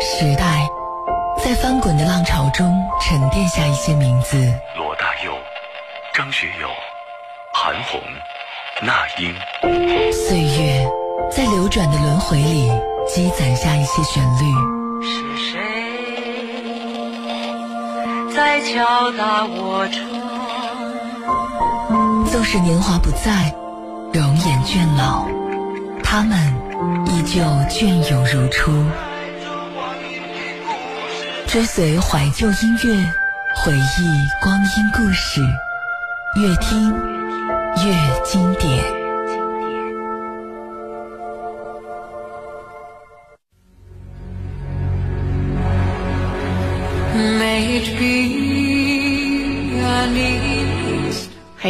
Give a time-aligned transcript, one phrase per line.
[0.00, 0.70] 时代，
[1.44, 4.36] 在翻滚的浪潮中沉淀下一些名字。
[4.76, 5.36] 罗大佑、
[6.14, 6.68] 张学友、
[7.52, 8.00] 韩红、
[8.80, 9.34] 那英。
[10.12, 10.88] 岁月，
[11.32, 12.70] 在流转的轮回里
[13.08, 14.44] 积攒下一些旋律。
[15.02, 15.58] 是谁
[18.32, 20.06] 在敲打我窗？
[22.26, 23.52] 纵使年华不在，
[24.12, 25.26] 容颜倦老，
[26.04, 26.38] 他们
[27.06, 28.70] 依旧隽永如初。
[31.48, 33.10] 追随怀旧音乐，
[33.56, 35.40] 回忆光阴故事，
[36.38, 38.97] 越听越经典。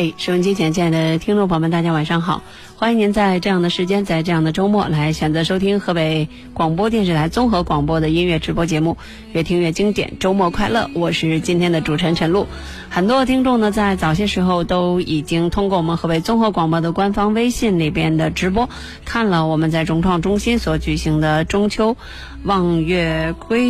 [0.01, 2.45] 嘿，收音机前亲爱的听众朋友们，大家晚上好！
[2.77, 8.97] 欢迎您在这样的时间，在这样的周末来选择收听河北广播电视台综合广播的音乐直播节目，
[9.33, 10.89] 越听越经典，周末快乐！
[10.95, 12.47] 我是今天的主持人陈露。
[12.89, 18.71] 很多听众呢，在早些时候都已经通过我们河北综合广播的官方微信里边的直播，
[19.05, 21.97] 看了我们在融创中心所举行的中秋
[22.45, 23.67] 望月归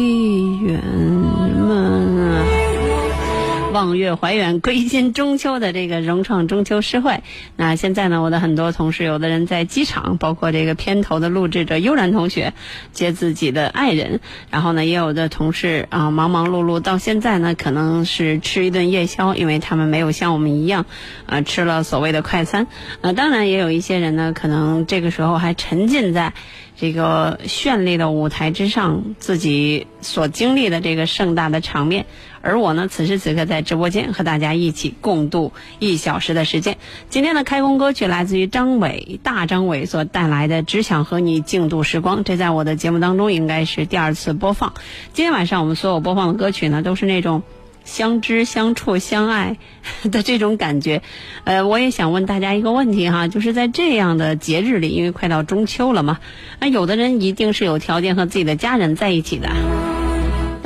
[0.60, 2.67] 圆满。
[3.72, 7.22] 望月怀远，归心中秋的这个融创中秋诗会。
[7.54, 12.54] 那现在呢，我的很多同事，有的人在机场，包括这个片头的录制者悠然同学
[12.92, 20.86] 接自己的爱人，然后呢，也有的同事啊忙忙碌碌，到现在呢，可能是吃一顿夜宵，因为他们没有像我们一样
[21.26, 22.66] 啊吃了所谓的快餐。
[23.02, 26.32] 那当然也有一些人呢，可能这个时候还沉浸在。
[26.80, 32.06] 这个绚丽的舞台之上，自己所经历的这个盛大的场面，
[32.40, 36.76] 而我呢，此时此刻在直播间和大家一起共度一小时的时间。
[37.10, 44.74] 今天的开工歌曲来自于张伟，大张伟所带来的《只想和你静度时光》，这在我的节目当中应该是第二次播放。
[45.12, 47.42] 今天晚上我们所有播放的歌曲呢，都是那种。
[47.84, 49.56] 相知、相处、相爱
[50.10, 51.00] 的这种感觉，
[51.44, 56.18] 呃，我也想问大家一个问题哈，就是在这样的节日里，因为快到中秋了嘛，
[56.60, 59.48] 那有的人一定是有条件和自己的家人在一起的，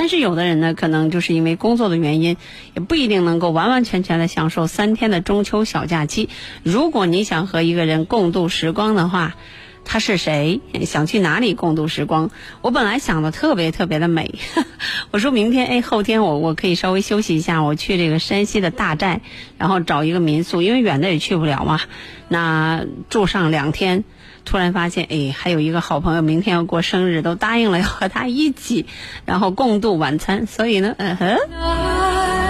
[0.03, 2.35] 但是有的人呢，可能就是因为工作的原因，
[2.75, 6.27] 也不一定能够完完全全的享受三天的中秋小假期。
[6.61, 9.37] 如果你想和一个人共度时光的话，
[9.85, 10.59] 他是谁？
[10.83, 12.31] 想去哪里共度时光？
[12.61, 14.35] 我本来想的特别特别的美，
[15.11, 19.21] 我说明天哎后天我我可以稍微休息一下，我去这个山西的大寨，
[19.57, 21.79] 然后找一个民宿，因为远的也去不了嘛。
[22.27, 24.03] 那住上两天，
[24.45, 28.85] 突然发现哎还有一个好朋友明天要过生日，都答应了要和他一起，
[29.25, 32.42] 然后共度晚餐，所以呢，嗯哼。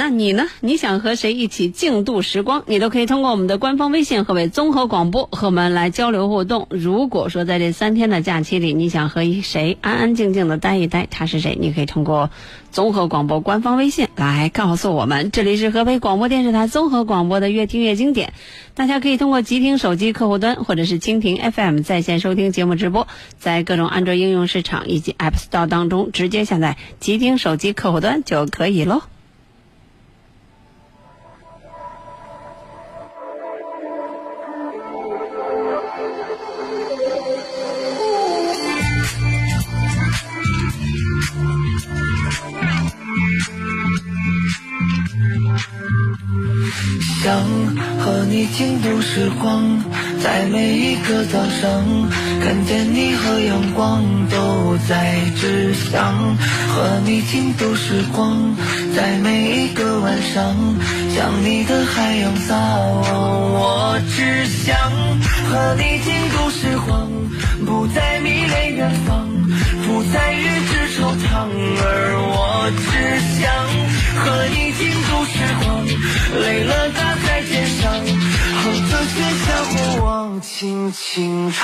[0.00, 0.46] 那你呢？
[0.60, 2.62] 你想和谁一起静度时光？
[2.64, 6.68] 你都可以通过我们的官方微信河北综合广播和我们来交流互动。
[6.70, 11.54] 如果说在这三天的假期里，你想和谁安安静静的待一待，他是谁？
[11.60, 12.30] 你可以通过
[12.70, 15.30] 综合广播官方微信来告诉我们。
[15.30, 18.32] 这里是河北广播电视台综合广播的越听越经典，
[18.72, 23.06] 大家可以通过极听手机客户端或者是蜻蜓 FM 在线收听节目直播，
[23.38, 29.02] 在各种安卓应用市场以及 App Store 当中直接下载极听手机客户端就可以喽。
[47.22, 47.44] 想
[47.98, 49.84] 和你静度时光，
[50.22, 51.84] 在每一个早上，
[52.42, 56.14] 看见你和阳光都在只想
[56.68, 58.56] 和你静度时光，
[58.96, 60.56] 在每一个晚上，
[61.14, 63.02] 想你的海洋撒网。
[63.52, 64.74] 我只想
[65.50, 67.06] 和你静度时光，
[67.66, 69.28] 不再迷恋远方，
[69.86, 71.46] 不再与之惆怅，
[71.82, 73.52] 而我只想
[74.16, 75.32] 和你静驻时
[75.62, 75.86] 光，
[76.40, 79.16] 累了搭在肩上，哼着街
[79.46, 81.60] 角过往轻轻唱。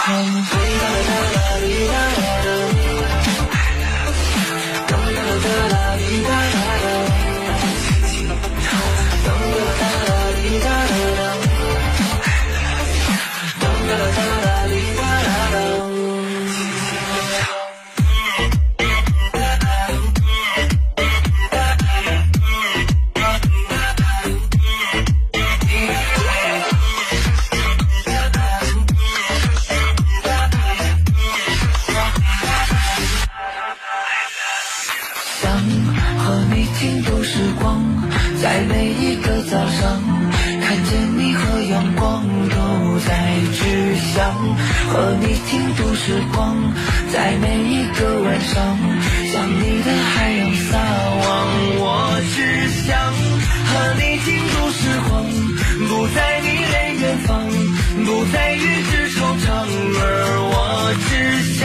[45.76, 46.56] 度时光，
[47.12, 48.78] 在每一个晚上，
[49.32, 51.24] 向你的海洋撒网。
[51.78, 51.84] 我
[52.34, 52.36] 只
[52.84, 53.12] 想
[53.66, 53.70] 和
[54.00, 55.12] 你共度时光，
[55.88, 57.46] 不再迷恋远方，
[58.04, 59.46] 不再与之惆怅。
[60.00, 60.02] 而
[60.40, 60.54] 我
[61.08, 61.10] 只
[61.54, 61.60] 想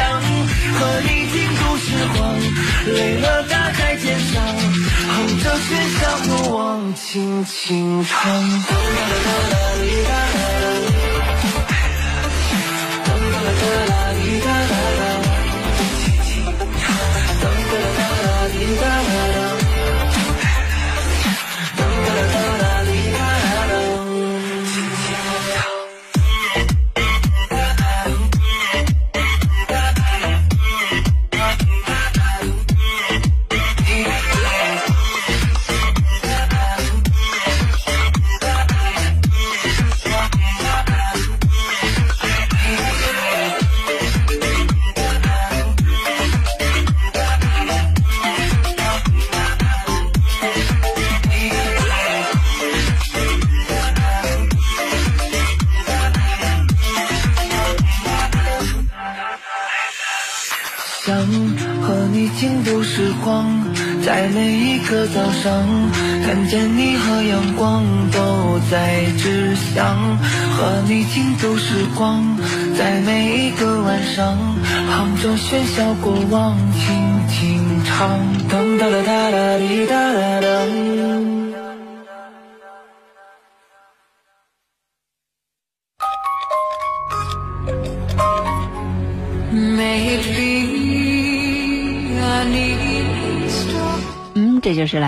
[0.77, 1.87] 和你共度时
[2.17, 2.19] 光，
[2.93, 4.43] 累了搭在肩上，
[5.07, 5.69] 哼着喧
[5.99, 8.19] 嚣过往，轻轻唱。
[75.73, 78.19] 笑过往，轻轻唱，
[78.49, 80.10] 噔哒哒哒哒滴哒哒哒。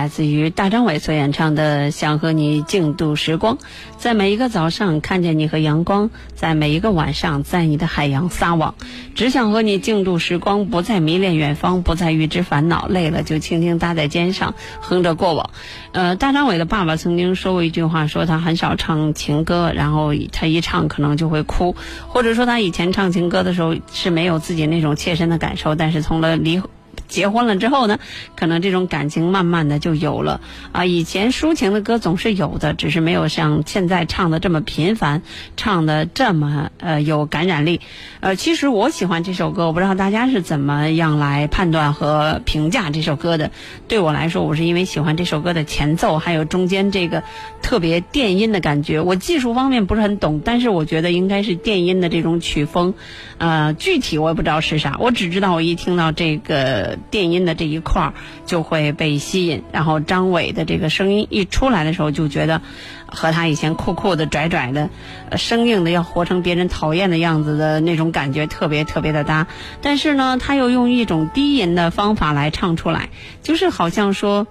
[0.04, 3.56] 来自于大张伟所演唱的《想和你静度时光》，
[3.96, 8.74] 在每一个早上看见你和阳光，在每一个晚上在你的海洋撒网，
[9.14, 15.48] 只想和你静度时光，不再迷恋远方，不再预知烦恼，累了就轻轻搭在肩上，哼着过往。
[15.92, 21.74] 呃，大张伟的爸爸曾经说过一句话，说他很少唱情歌，然后他一唱可能就会哭，
[22.08, 26.60] 或者说他以前唱情歌的时候是没有自己那种切身的感受，但是从了离。
[27.08, 27.98] 结婚了之后呢，
[28.36, 30.40] 可能这种感情慢慢的就有了
[30.72, 30.84] 啊。
[30.84, 35.22] 以前抒情的歌总是有的，只是没有像现在唱的这么频繁，
[35.56, 37.80] 唱的这么呃有感染力。
[38.20, 43.50] 呃，其实我喜欢这首歌，我不知道大家是怎么样来判断和评价这首歌的。
[43.86, 47.22] 对我来说，我是因为喜欢这首歌的前奏，还有中间这个
[47.62, 49.00] 特别电音的感觉。
[49.00, 52.94] 我技术方面不是很懂，但是我觉得应该是电音的这种曲风。
[53.38, 56.93] 呃，具体我也不知道是啥，我只知道我一听到这个。
[57.10, 58.14] 电音的这一块儿
[58.46, 62.60] 就会被吸引，然后张伟的这个声音一出来的时候，就觉得
[63.06, 64.90] 和他以前酷酷的、拽拽的、
[65.36, 69.46] 生硬的要活成别人讨厌的样子的那种感觉特别特别的搭。
[69.82, 73.08] 但是呢，他又用一种低吟的方法来唱出来，
[73.42, 74.46] 就是好像说，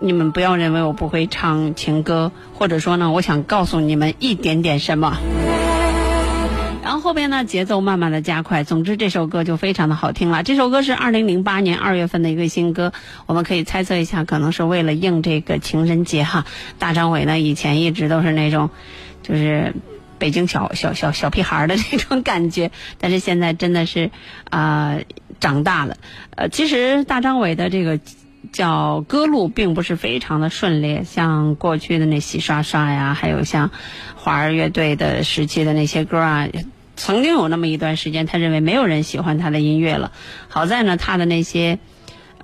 [0.00, 5.16] 你们不要认为我不会唱情歌，或者说呢，我想告诉你们一点点什么。
[6.84, 8.62] 然后后边呢，节奏慢慢的加快。
[8.62, 10.42] 总之，这首歌就非常的好听了。
[10.42, 12.92] 这首歌是二零零八年二月份的一个新歌，
[13.24, 16.44] 我们可以猜测一下，可能是为了应这个情人节哈。
[16.78, 18.68] 大张伟呢，以前一直都是那种，
[19.22, 19.74] 就是
[20.18, 24.10] 北京小小小小屁孩的 那种感觉，但是现在真的是
[24.50, 24.98] 啊
[25.40, 25.96] 长大了。
[26.36, 27.98] 呃，其实大张伟的这个
[28.52, 33.70] 叫歌路并不是非常的顺利，像过去的那洗刷刷呀，还有像
[34.16, 36.46] 花儿乐队的时期的那些歌啊。
[36.96, 40.12] 曾经有那么一段时间，他认为没有人喜欢他的音乐了。
[40.48, 41.78] 好在呢，他的那些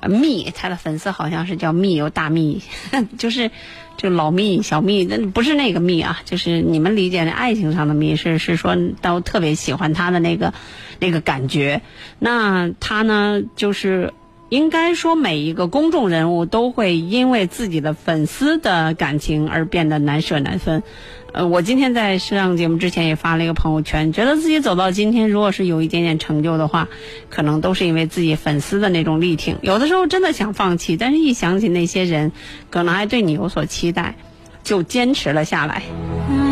[0.07, 2.63] 蜜，他的粉丝好像是叫蜜有大蜜，
[3.19, 3.51] 就是
[3.97, 10.55] 就老蜜、小蜜，那不是那个蜜啊，就是你们理解的爱情上的蜜，是是说都特别喜欢他的那个
[10.99, 11.83] 那个感觉。
[12.19, 14.15] 那他呢，就是
[14.51, 20.83] 应该说每一个公众人物都会因为自己的粉丝的感情而变得难舍难分。
[21.33, 26.89] 呃，我今天在上节目之前也发了一个朋友圈，觉得自己走到今天，如果是有一点点成就的话，
[27.29, 29.57] 可能都是因为自己粉丝的那种力挺。
[29.63, 32.33] 有的时候真的想放弃，但是一想起那些人，
[32.71, 34.17] 可能还对你有所期待，
[34.65, 36.50] 就坚持了下来。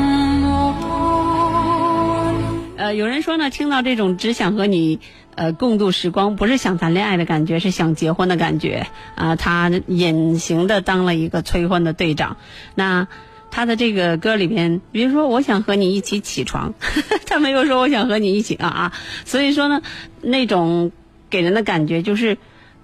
[2.78, 5.00] 呃，有人说呢，听到这种只想和你
[5.34, 9.34] 呃共度时光，不是想谈恋爱的感觉，是想结婚的感觉啊。
[9.34, 12.36] 他隐形的当了一个催婚的队长，
[12.74, 13.08] 那。
[13.50, 16.74] 他的这个歌里边，比如说我想和你一起起床，
[17.24, 18.92] 他没有说我想和你一起啊啊，
[19.24, 19.80] 所以说呢，
[20.20, 20.92] 那种
[21.30, 22.36] 给人的感觉就是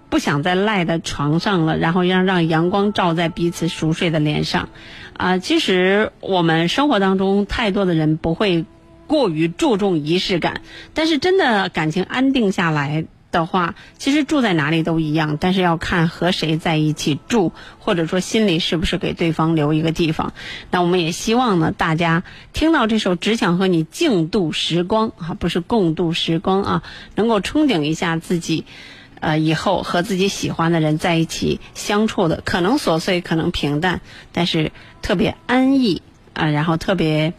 [0.08, 4.70] 不想再赖在床上了，然后让让阳光照在彼此熟睡的脸上，
[5.12, 8.64] 啊，其实我们生活当中太多的人不会。
[9.14, 10.62] 过于注重仪式感。
[10.92, 20.32] 但是真的感情安定下来的话，其实住在哪里都一样，但是要看和谁在一起住，或者说心里是不是给对方留一个地方。
[20.70, 26.82] 那我们也希望呢，大家听到这首《只想和你静度时光》啊，不是共度时光啊，
[27.14, 28.64] 能够憧憬一下自己。
[29.20, 34.02] 呃，以后和自己喜欢的人在一起相处的，可能琐碎，可能平淡，
[34.32, 36.02] 但是特别安逸
[36.34, 37.32] 啊，然后特别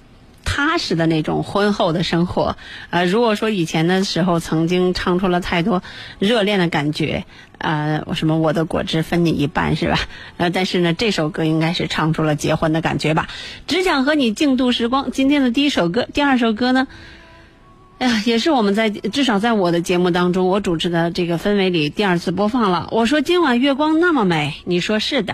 [0.46, 2.56] 踏实的那种婚后的生活。
[2.92, 5.84] 呃，如果说以前的时候曾经唱出了太多
[6.20, 7.26] 热恋的感觉，
[7.58, 10.00] 呃，什么我的果汁分你一半是吧？
[10.38, 13.28] 呃，但是呢，这首歌应该是唱出了结婚的感觉吧？
[13.68, 15.12] 只想和你静度时光。
[15.12, 16.88] 今天的第一首歌，第二首歌呢？
[17.98, 22.90] 哎呀，也是我们在至少在我的节目当中，我主持的这个氛围里第二次播放了。
[22.92, 25.34] 我说今晚月光那么美，你说是的。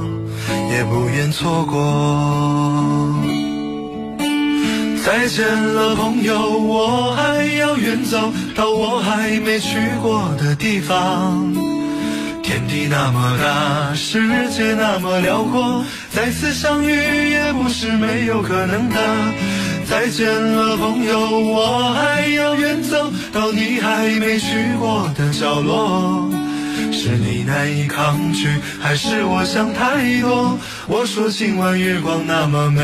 [0.71, 1.75] 也不愿错过。
[5.03, 11.53] 再见了，朋友，我还要远走到我还没去过的地方。
[12.43, 18.95] 天地那么大，世界那么辽阔，再次相遇也不是没有可能的。
[19.89, 24.47] 再见了，朋友，我还要远走到你还没去
[24.79, 26.30] 过的角落。
[27.03, 28.47] 是你难以抗拒，
[28.79, 30.59] 还是我想太多？
[30.85, 32.83] 我说今晚月光那么美，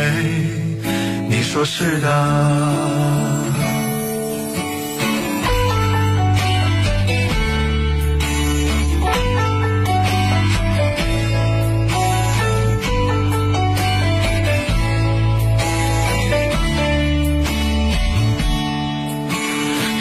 [1.30, 3.27] 你说是的。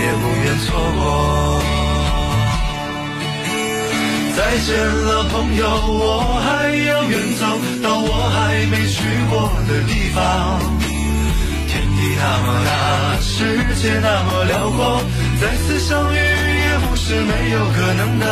[0.00, 1.02] 也不愿错过。
[4.36, 7.42] 再见了，朋友，我还要远走
[7.82, 8.96] 到我还没去
[9.28, 10.18] 过的地方。
[11.66, 12.68] 天地那么大，
[13.20, 13.34] 世
[13.80, 15.02] 界那么辽阔，
[15.40, 18.24] 再次相遇也不是没有可能的。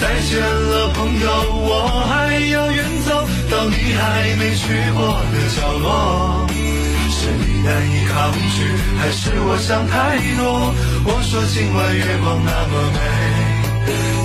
[0.00, 1.68] 再见了，朋友，我
[2.08, 6.55] 还要远走到你还没去过的角落。
[7.66, 8.62] 难以抗拒，
[8.96, 10.72] 还是我想太多？
[11.04, 12.98] 我说今晚月光那么美，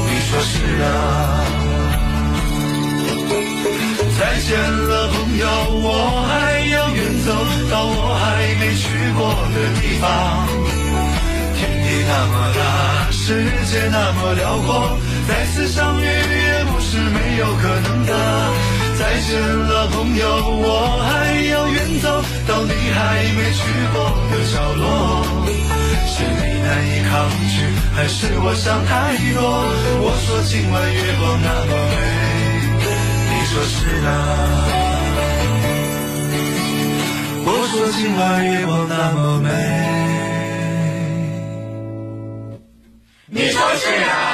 [0.06, 0.54] 你说是
[0.86, 0.86] 啊。
[4.20, 5.46] 再见了，朋友，
[5.82, 7.34] 我还要远走
[7.72, 8.22] 到我还
[8.62, 8.86] 没去
[9.18, 10.06] 过的地方。
[11.58, 14.70] 天地那么大，世界那么辽阔，
[15.28, 18.12] 再次相遇也不是没有可能的。
[19.02, 20.24] 再见了，朋友，
[20.62, 23.60] 我还要远走到你还没去
[23.94, 23.98] 过
[24.30, 24.86] 的角落。
[26.06, 27.12] 是你难以抗
[27.50, 27.66] 拒，
[27.96, 29.42] 还是我想太多？
[30.04, 31.98] 我说今晚月光那么美，
[33.32, 34.10] 你说是啊。
[37.44, 39.50] 我说今晚月光那么美，
[43.26, 44.31] 你说是啊。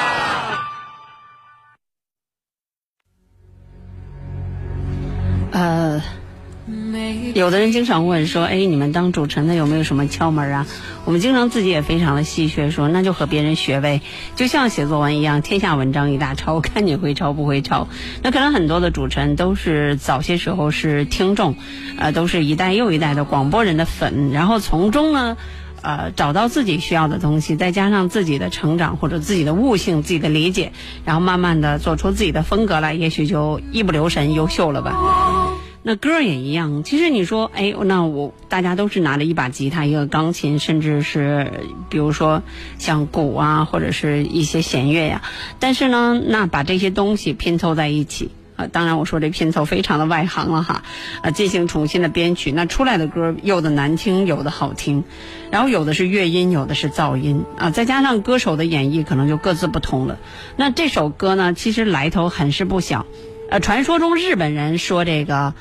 [7.37, 10.65] 有的人经常问说：“哎，你们当主持人的有没有什么窍门啊？”
[11.05, 14.01] 我们经常自己也非常的戏谑，说那就和别人学呗，
[14.35, 17.87] 就像写作文一样，天下文章一大抄， 看你会抄不会抄。
[18.23, 21.55] 那可能很多的主持人都是早些时候是听众，
[21.97, 25.37] 呃，都是一代又一代的广播人的粉，然后从中呢。
[25.83, 30.73] 呃，找到自己需要的东西，再加上自己的成长或者自己的悟性、自己的理解，
[31.05, 35.46] 然后慢慢的做出自己的风格来，也许就一不留神优秀了吧。
[35.89, 41.49] 那歌也一样，其实你说，哎，那我大家都是拿着一把吉他、一个钢琴，甚至是
[41.87, 42.43] 比如说
[42.77, 45.21] 像鼓啊，或者是一些弦乐呀，
[45.59, 48.31] 但是呢，那把这些东西拼凑在一起。
[48.57, 50.83] 啊，当然我说这拼凑非常的外行了哈，
[51.21, 55.05] 啊，进行重新的编曲，那出来的歌有的难听，有的好听，
[55.51, 57.45] 然后有的是乐音，有的是噪音。
[57.57, 60.17] 啊，再加上歌手的演绎可能就各自不同了。
[60.57, 63.05] 那这首歌呢，其实来头很是不小，
[63.51, 65.53] 呃，传说中日本人说这个，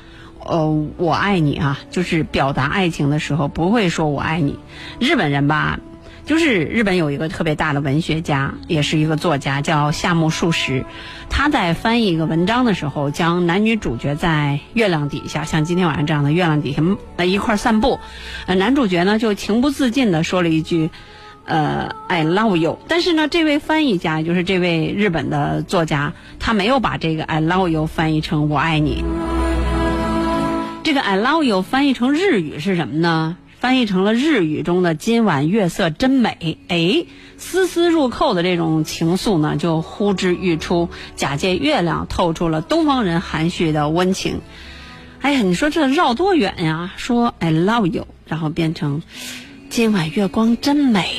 [0.47, 4.57] 呃，我爱你啊，就是表达爱情的时候不会说我爱你，
[4.99, 5.79] 日本人吧。
[6.25, 10.85] 就是日本有一个特别大的文学家，也是一个作家，叫夏目漱石。
[11.29, 16.83] 他在翻译一个文章的时候，将男女主角在月亮底下，像今天晚上这样的月亮底下
[17.15, 18.01] 呃一块散步，
[18.45, 20.89] 男主角呢就情不自禁地说了一句，
[21.45, 22.77] 呃 I love you。
[22.89, 29.01] 但是呢，这位翻译家就是这位日本的作家，他没有把这个 I love you 翻译成我爱你。
[30.87, 33.35] 这个 I love you 翻译成日语是什么呢？
[33.59, 37.05] 翻译成了日语中的“今晚月色真美”，哎，
[37.37, 40.87] 丝丝入扣的这种情愫呢，就呼之欲出。
[41.17, 44.39] 假借月亮，透出了东方人含蓄的温情。
[45.19, 46.93] 哎呀，你说这绕多远呀？
[46.95, 49.01] 说 “I love you”，然后变成
[49.69, 51.09] “今晚月光真美”，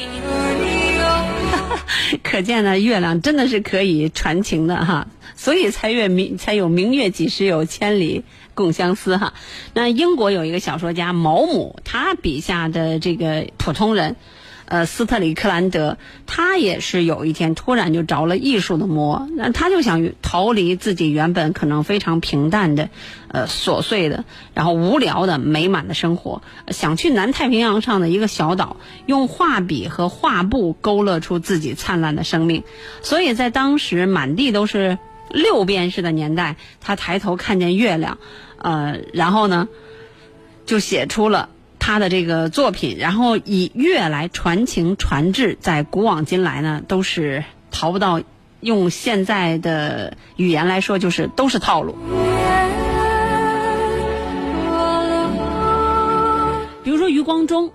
[2.24, 5.08] 可见呢，月亮真的是可以传情的哈。
[5.36, 8.24] 所以才月明才有明月几时有，千里
[8.58, 9.34] 共相思哈。
[9.72, 14.16] 那英国有一个小说家毛姆，他笔下的这个普通人，
[14.64, 15.96] 呃，斯特里克兰德，
[16.26, 22.88] 他也是有一天突然就着了艺术的魔，那他就想逃离自己原本可能非常平淡的，
[23.28, 24.24] 呃，琐碎的，
[24.54, 32.64] 然后无聊的美满的生活，想去南太平洋上的一个小岛，用画笔和画布勾勒出自己灿烂的生命。
[33.02, 34.98] 所以在当时满地都是。
[35.30, 38.16] 六便士的年代，他抬头看见月亮，
[38.58, 39.68] 呃，然后呢，
[40.66, 41.48] 就写出了
[41.78, 48.20] 他的这个作品，然后以乐来传情传志，在古往今来呢，都是逃不到，
[48.60, 51.96] 用现在的语言来说，就是都是套路。
[56.82, 57.72] 比如说余光中。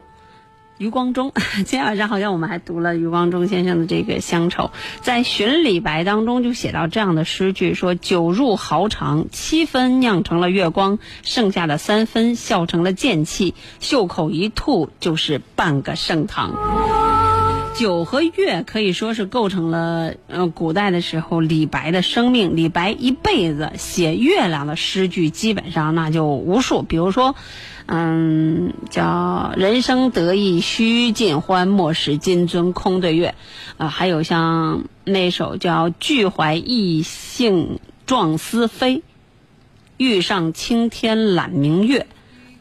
[0.77, 1.31] 余光中，
[1.65, 4.63] 今天晚上好像我们还读了余光中先生的这个《乡愁》。
[5.01, 17.22] 在《寻李白》当中就写到这样的诗句：说酒入豪肠，七分酿成了月光，剩下的三分笑成了剑气，袖口一吐就是半个盛唐。
[17.75, 22.55] 酒和月可以说是构成了呃古代的时候李白的生命。
[22.55, 27.35] 李白一辈子写月亮的诗句，基本上那就无数，比如说。
[27.85, 33.35] 嗯，叫人生得意须尽欢，莫使金樽空对月。
[33.77, 39.03] 啊，还有像那首叫俱怀逸兴壮思飞，
[39.97, 42.07] 欲上青天揽明月。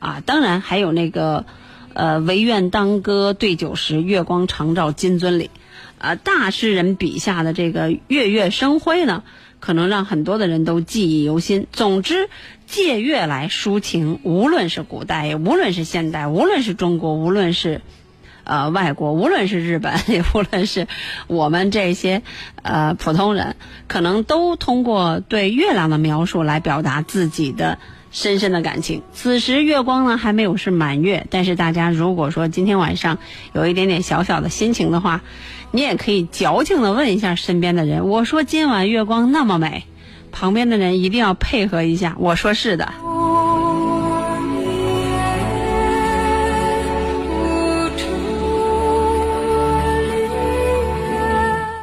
[0.01, 1.46] 啊，当然还有那个，
[1.94, 5.50] 呃，唯愿当歌对酒时，月光常照金樽里。
[5.98, 9.22] 啊，大诗人笔下的这个月月生辉呢？
[9.61, 11.68] 可能让很多的人都记忆犹新。
[11.70, 12.28] 总之，
[12.66, 17.81] 借月来抒情，无论是古代，无论是现代，无论是中国，无论是
[18.42, 20.88] 呃外国，无论是日本， 也无论是
[21.28, 22.22] 我们这些
[22.62, 23.55] 呃普通人，
[23.87, 27.78] 可能都通过对月亮的描述来表达自己的
[28.12, 29.03] 深深的感情。
[29.12, 33.18] 此时月光呢还没有是满月，但是大家如果说今天晚上
[33.53, 35.22] 有一点点小小的心情的话。
[35.75, 39.85] 你也可以矫情的问一下身边的人，我说今晚月光那么美，
[40.31, 42.14] 旁边的人一定要配合一下。
[42.18, 42.92] 我说是的。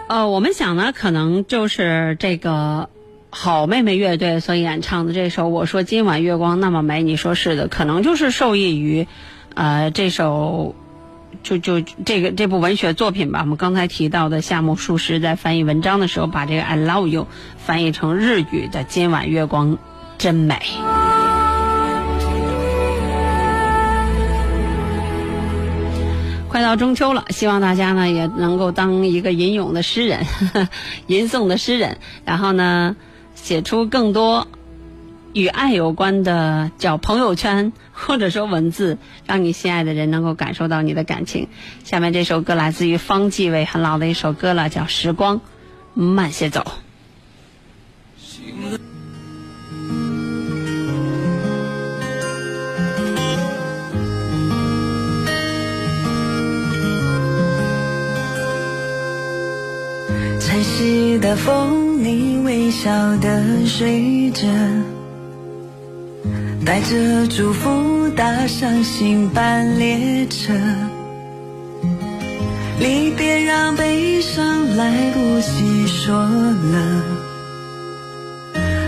[0.08, 2.92] 呃，我们想呢，可能就是这个
[3.32, 9.08] 好妹妹乐队所演唱的这首《我说今晚月光那么美》，你说是的，可能就是受益于，
[9.54, 10.76] 呃，这首。
[11.42, 19.78] 就就这个这部文学作品吧，我们刚才提到的夏目漱石在翻译文章的时候，把这个 "I love you" 翻译成日语的“今晚月光
[20.18, 20.58] 真美”。
[26.50, 30.26] 快到中秋了，希望大家呢也能够当一个吟咏的诗人，
[31.08, 32.98] 吟诵的诗人，然后呢
[33.42, 34.48] 写出更多。
[35.32, 38.98] 与爱有关的叫朋友圈，或者说文字，
[39.28, 41.48] 让你心爱的人能够感受到你的感情。
[41.84, 45.40] 下面这首歌来自于方季伟，很老的一首歌了，叫《时光
[45.94, 46.66] 慢些走》。
[60.60, 62.92] 晨曦的风，你微笑
[63.22, 64.46] 的睡着。
[66.66, 70.54] 带着祝福搭上新班列车，
[72.78, 77.04] 离别让悲伤来不及说了。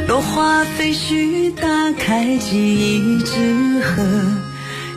[0.09, 4.03] 落花飞絮打开记忆之盒，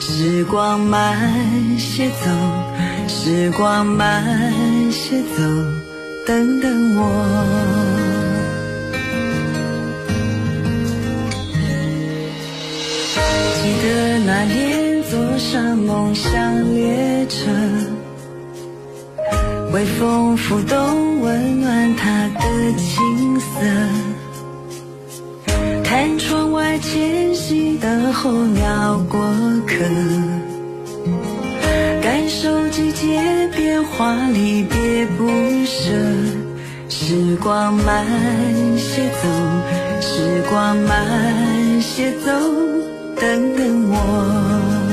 [0.00, 2.26] 时光慢些走，
[3.06, 4.24] 时光慢
[4.90, 5.42] 些走，
[6.26, 7.00] 等等我。
[13.60, 17.50] 记得那年坐上梦想列车，
[19.72, 22.40] 微风拂动，温暖他的
[22.78, 23.46] 青涩。
[25.82, 29.20] 看窗外迁徙的候鸟过
[29.66, 29.84] 客，
[32.24, 33.20] 感受季节
[33.54, 35.28] 变化，离别不
[35.66, 35.92] 舍。
[36.88, 38.06] 时光慢
[38.78, 39.28] 些走，
[40.00, 42.32] 时光慢些走，
[43.20, 44.83] 等等我。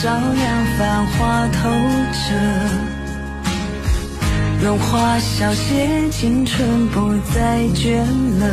[0.00, 1.68] 照亮繁华透
[2.12, 2.34] 彻，
[4.62, 7.98] 荣华小谢，青春不再倦
[8.38, 8.46] 了。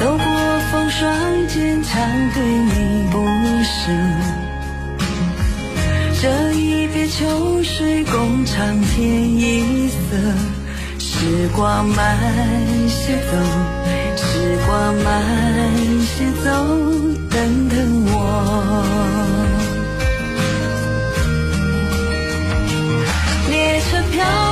[0.00, 0.26] 走过
[0.72, 1.14] 风霜，
[1.46, 2.02] 坚强
[2.34, 3.24] 对你不
[3.62, 3.92] 舍。
[6.20, 10.16] 这一别秋水共长天一色，
[10.98, 12.18] 时光慢
[12.88, 13.38] 些走，
[14.16, 15.22] 时光慢
[16.06, 16.50] 些走，
[17.34, 18.14] 等等我。
[23.50, 24.51] 列车，飘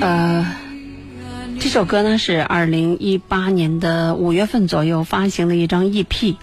[0.00, 0.46] 呃，
[1.58, 6.36] 这首歌呢是二零一八年的五月份左右发行的一张 EP，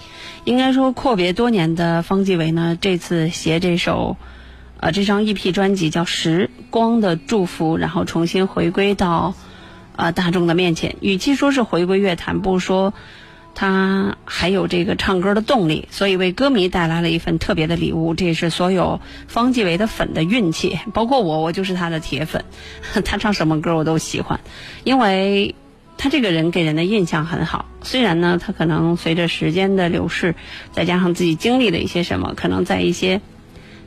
[0.43, 4.17] 应该说阔别多年的方季韦呢，这次携这首
[4.79, 9.35] 呃这张 EP 专辑叫《时光的祝福》，然后重新回归到
[9.95, 10.97] 呃大众的面前。
[10.99, 12.93] 与其说是回归乐坛，不如说
[13.55, 18.13] 他还有这个唱歌的动力，所以为歌迷带来了一份特别的礼物。
[18.13, 22.43] 这也是所有方季韦的粉的运气， 包括我，我就是他的铁粉。
[23.05, 24.39] 他唱什么歌我都喜欢，
[24.83, 25.55] 因为
[25.97, 27.65] 他这个人给人的印象很好。
[27.81, 30.35] 虽然呢，他可能随着时间的流逝，
[30.73, 33.21] 再加上自己经历了一些什么，可能在一些。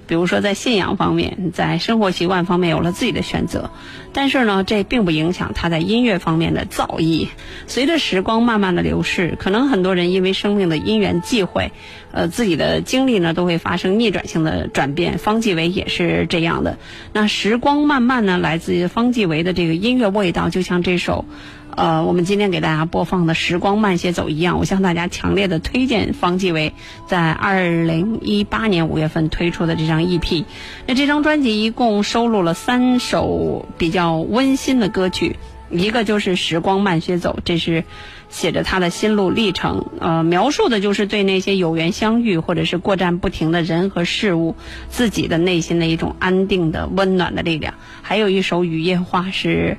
[0.09, 3.71] 比如说，在信仰方面，在生活习惯方面有了自己的选择，
[4.13, 7.29] 但是呢，这并不影响他在音乐方面的造诣。
[7.67, 11.71] 随着时光慢慢的流逝，可能很多人因为生命的因缘际会，
[12.11, 15.19] 呃，自己的经历呢都会发生逆转性的转变。
[15.19, 16.79] 方季韦也是这样的。
[17.13, 21.27] 那时光慢慢呢，来自于方季韦的这个音乐味道，就像这首。
[21.79, 26.73] 呃，我们今天给大家播放的《时光慢些走》一样，我向大家强烈的推荐方季韦
[27.07, 30.45] 在二零一八年五月份推出的这张 EP。
[30.87, 35.37] 那这张专辑一共收录了三首比较温馨的歌曲，
[35.71, 37.85] 一个就是《时光慢些走》，这是
[38.29, 44.57] 写着他的心路历程，呃，描述的就是对那些有缘相遇或者是过站不停的人和事物，
[44.89, 47.75] 自己的内心的一种安定的温暖的力量。
[48.03, 49.79] 还有一首《雨夜花》是。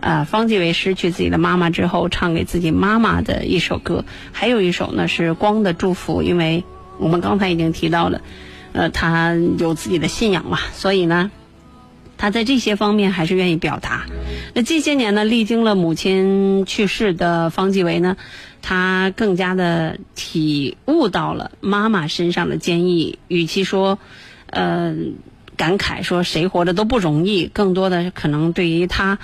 [0.00, 6.64] 呃，方季韦失去自己的妈妈之后，唱给自己妈妈的一首歌，还有一首呢是《光的祝福》，因为
[6.98, 8.22] 我们刚才已经提到了，
[8.72, 11.30] 呃，他有自己的信仰嘛，所以呢，
[12.16, 14.06] 他在这些方面还是愿意表达。
[14.54, 18.16] 那这些年呢，历经了母亲去世的方季韦呢，
[18.62, 23.98] 他更加的体悟到了妈妈身上的坚毅，与其说，
[24.46, 24.94] 呃，
[25.58, 29.18] 感慨说谁活着都不容易，更多的可能对于他。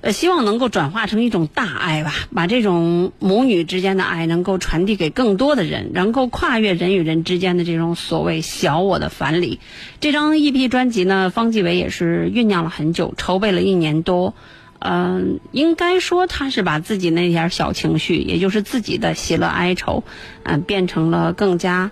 [0.00, 9.58] 呃，希望能够转化成一种大爱吧，把这种母女之间的爱能够传递给更多的人，能够跨越人与人之间的这种所谓小我的藩篱。
[10.00, 14.34] 这张 EP 专辑呢，方季伟也是酝酿了很久，筹备了一年多。
[14.80, 20.04] 嗯，应该说他是把自己那点小情绪，也就是自己的喜乐哀愁，
[20.44, 21.90] 嗯，变成了更加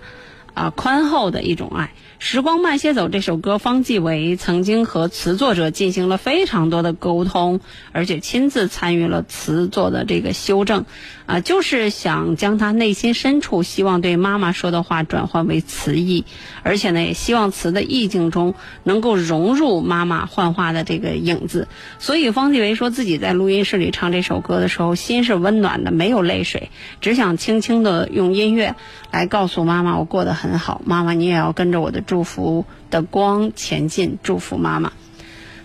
[0.53, 1.91] 啊宽厚的一种爱。
[2.19, 7.59] 时光慢些走这首歌，方季韦曾经和词作者进行了非常多的沟通，
[7.91, 10.85] 而且亲自参与了词作的这个修正，
[11.27, 16.25] 啊，就是想将他内心深处希望对妈妈说的话转换为词意，
[16.63, 21.67] 而且呢，也希望词的意境中能够融入妈妈幻化的这个影子。
[21.99, 28.75] 所以方季韦说自己在录音室里唱这首歌的时候，心是温暖的，没有泪水，只想轻轻的用音乐
[29.11, 32.01] 来告诉妈妈，我过得很好，妈妈你也要跟着我的。
[32.01, 34.91] 祝福的光前进，祝福妈妈。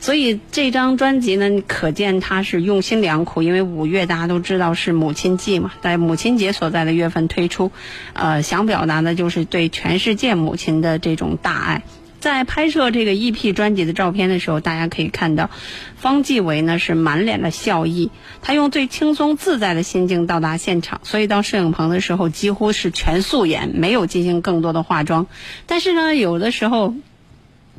[0.00, 3.42] 所以这张专辑呢，可见他是用心良苦。
[3.42, 7.70] 因为五月大家都知道是母亲季嘛，在母亲节所在的月份推出，
[8.12, 11.83] 呃，想表达的就是对全世界母亲的这种大爱。
[12.22, 15.50] 在拍摄这个 EP 专辑的照片的时候，大家可以看到，
[15.96, 25.26] 方季韦呢是满脸的笑意，他用最轻松自在的心境到达现场，所以到摄影棚的时候几乎是全素颜，没有进行更多的化妆。
[25.66, 26.94] 但是呢，有的时候，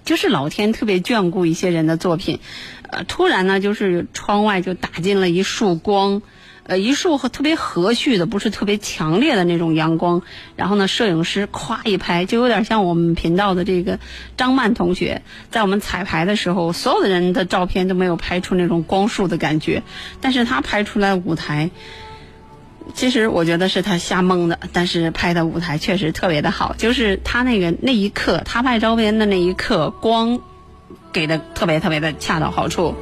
[0.03, 2.41] 就是老天特别眷顾一些人的作品，
[2.89, 6.21] 呃，突然呢，就是窗外就打进了一束光。
[6.65, 10.21] 呃，一束和特别和煦的，不是特别强烈的那种阳光。
[10.55, 13.99] 然后呢，摄影师咵一拍，就有点像我们频道的这个
[14.37, 19.83] 张曼同学，在我们彩排的时候，所有的人的照片都没有拍出那种光束的感觉，
[20.21, 21.69] 但是他拍出来舞台，
[22.93, 26.75] 其实我觉得是他瞎蒙的，但是拍的舞台确实特别的好。
[26.77, 30.39] 就是他那个那一刻，他拍照片的那一刻，光
[31.11, 32.95] 给的特别特别的恰到好处。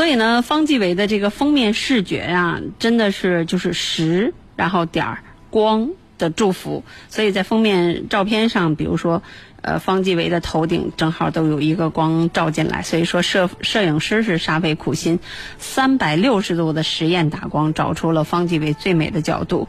[0.00, 5.18] 所以呢，方季韦的这个封面视觉啊，真的是就是时，然后点儿
[5.50, 6.84] 光的祝福。
[7.10, 9.22] 所以在封面照片上，比如说，
[9.60, 12.80] 呃，方季韦的头顶正好都有一个光照进来。
[12.80, 15.18] 所以说，摄摄影师是煞费苦心，
[15.58, 19.68] 三百六十度的实验打光，找出了方季韦最美的角度。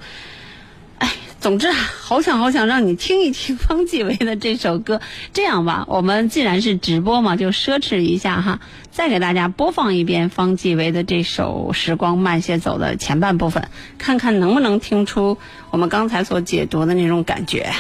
[1.02, 5.02] 哎总之啊，好想好想让你听一听方季惟的这首歌。
[5.34, 8.60] 这样吧，我们既然是直播嘛，就奢侈一下哈，
[8.92, 15.40] 再给大家播放一遍方季惟的这首《时光慢些走》的前半部分，看看能不能听出
[15.72, 17.72] 我们刚才所解读的那种感觉。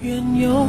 [0.00, 0.66] 愿有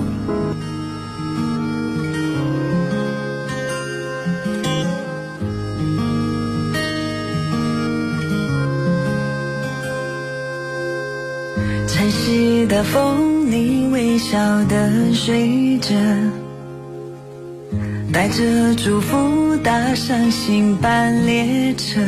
[12.05, 15.95] 晨曦的风，你微笑的睡着，
[18.13, 21.99] 带着祝福搭上新班列车，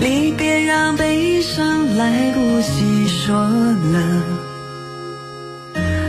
[0.00, 4.22] 离别让悲伤来不及说了，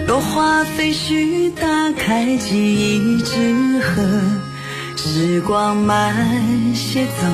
[0.08, 4.02] 落花飞絮打开记忆之盒，
[4.96, 6.16] 时光慢
[6.74, 7.28] 些走，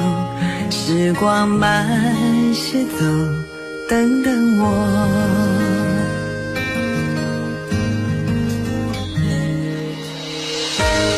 [0.69, 1.87] 时光慢
[2.53, 3.44] 些走。
[3.87, 4.65] 等等我，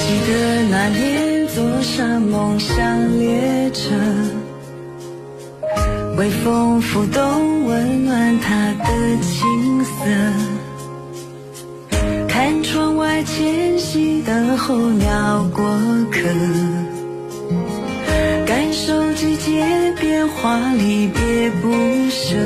[0.01, 3.95] 记得那年坐上梦想列车，
[6.17, 8.85] 微风拂动，温暖他的
[9.21, 9.89] 青涩。
[12.27, 15.63] 看窗外迁徙的候鸟过
[16.11, 16.27] 客，
[19.17, 19.65] 季节
[19.99, 21.73] 变化，离别不
[22.07, 22.37] 舍。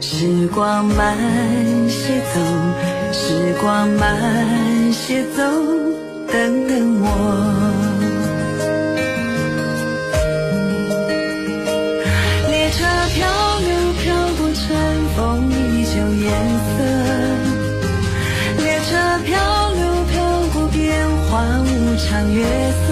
[0.00, 1.14] 时光慢
[1.90, 2.40] 些走，
[3.12, 5.42] 时光慢些走，
[6.32, 7.06] 等等我。
[12.48, 13.28] 列车漂
[13.60, 13.68] 流，
[14.00, 14.04] 漂
[14.38, 14.64] 过尘
[15.14, 15.20] 封
[15.52, 16.32] 依旧颜
[16.64, 16.72] 色。
[18.62, 19.36] 列车漂
[19.74, 20.14] 流，飘
[20.54, 20.82] 过变
[21.28, 21.30] 幻
[21.62, 21.66] 无
[21.98, 22.42] 常月
[22.72, 22.83] 色。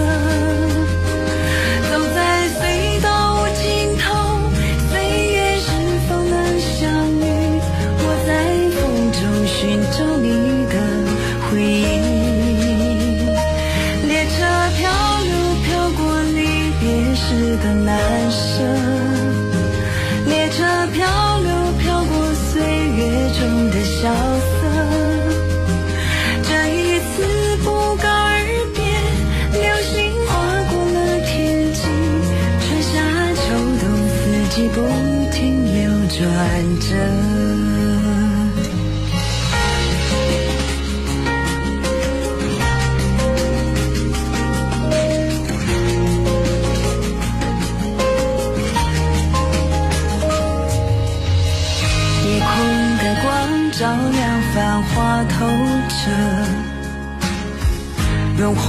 [24.03, 24.32] 中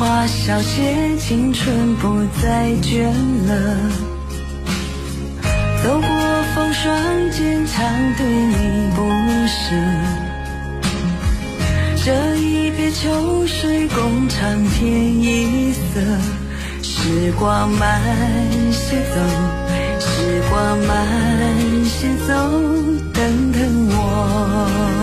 [0.04, 3.08] 荣华小姐，青春不再倦
[3.46, 3.78] 了。
[5.82, 6.08] 走过
[6.54, 6.94] 风霜，
[7.30, 7.82] 坚强
[8.18, 9.00] 对你不
[9.48, 9.74] 舍。
[12.04, 16.00] 这一别秋水共长天一色，
[16.82, 17.98] 时光慢
[18.70, 19.16] 些走，
[20.00, 21.08] 时光慢
[21.86, 22.34] 些走，
[23.14, 24.93] 等等我。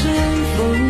[0.00, 0.14] 春
[0.56, 0.89] 风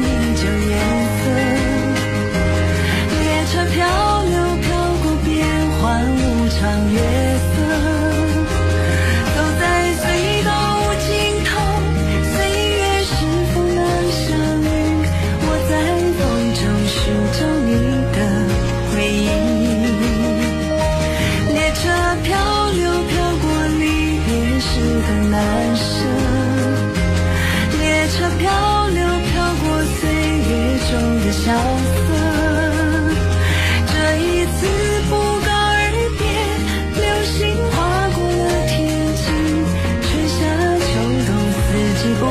[42.20, 42.26] 不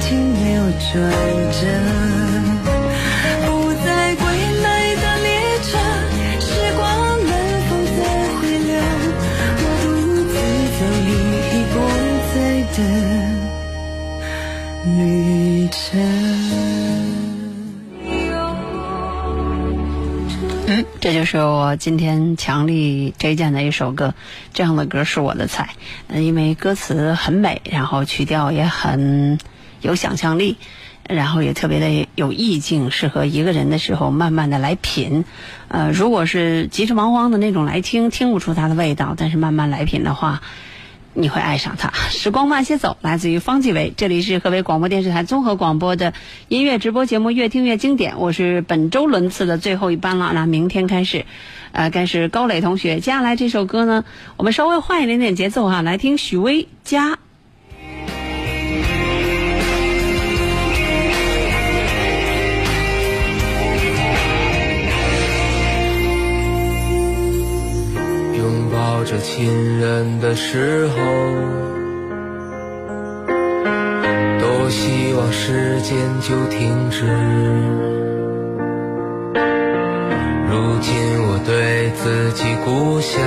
[0.00, 1.12] 停流转
[1.52, 2.43] 着。
[21.24, 24.14] 是我今天强力推荐的一首歌，
[24.52, 25.70] 这样的歌是我的菜。
[26.12, 29.38] 因为歌词很美，然后曲调也很
[29.80, 30.56] 有想象力，
[31.08, 35.24] 然后也特别的有意境，适合一个人的时候慢慢的来品。
[35.68, 40.42] 呃，如果是急急忙慌的那种来听，听不出它的味道，但是慢慢来品的话。
[41.14, 41.90] 你会爱上他。
[42.10, 46.12] 时光慢些走，来自于方继伟，这里是河北广播电视台综合广播的
[46.48, 50.32] 音乐直播节目《越听越经典》，我是本周轮次的最后一班了。
[50.34, 51.24] 那明天开始，
[51.72, 52.96] 呃，该是高磊同学。
[52.96, 54.04] 接下来这首歌呢，
[54.36, 57.18] 我们稍微换一点点节奏哈，来听许巍加。
[68.94, 70.94] 抱着亲人的时候，
[74.38, 77.04] 多希望时间就停止。
[80.48, 80.94] 如今
[81.24, 83.20] 我对自己故乡，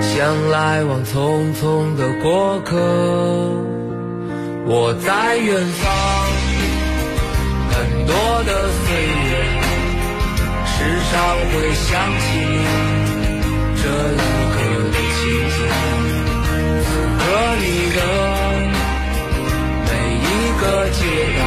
[0.00, 2.76] 像来往匆匆的过客。
[4.66, 5.88] 我在远方，
[7.70, 9.29] 很多的岁月。
[10.80, 11.12] 时常
[11.50, 11.88] 会想
[12.20, 12.24] 起
[13.76, 14.16] 这一
[14.50, 14.56] 刻
[14.90, 15.58] 的情景，
[16.84, 17.22] 此刻
[17.60, 17.64] 你
[17.96, 17.98] 的
[19.84, 20.26] 每一
[20.58, 20.98] 个街
[21.38, 21.40] 道，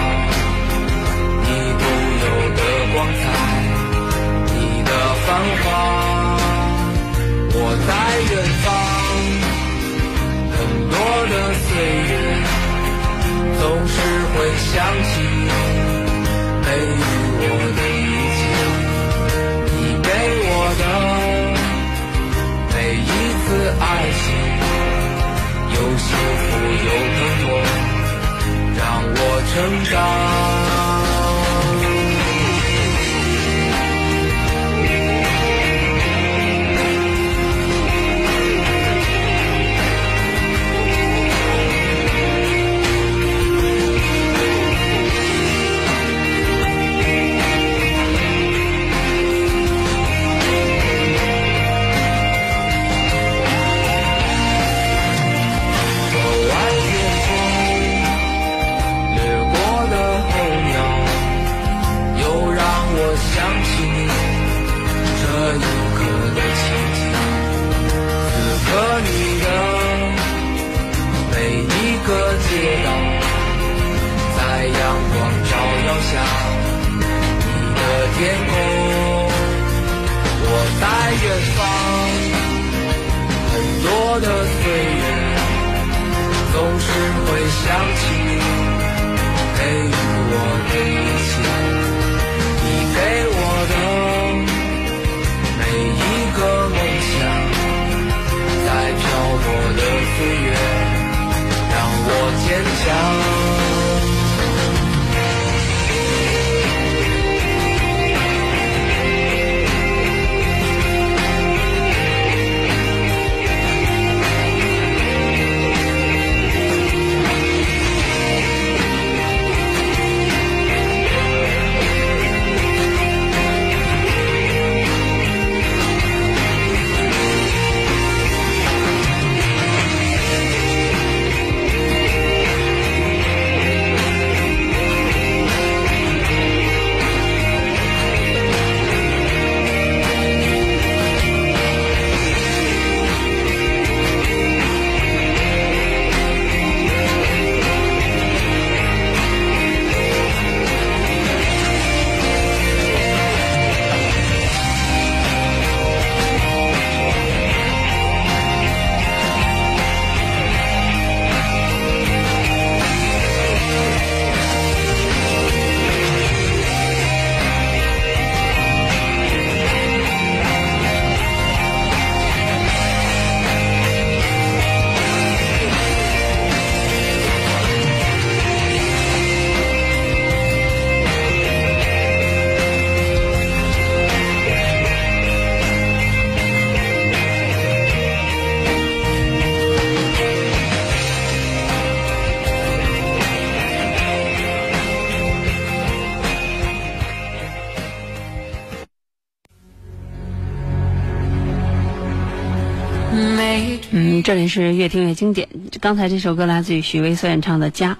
[204.54, 205.49] 是越听越经典。
[205.82, 207.95] 刚才这首歌来自于许巍所演唱的《家》。